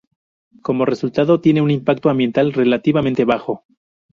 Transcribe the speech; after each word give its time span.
Como 0.63 0.85
resultado, 0.85 1.41
tiene 1.41 1.61
un 1.61 1.69
impacto 1.69 2.09
ambiental 2.09 2.53
relativamente 2.53 3.23
bajo. 3.23 3.65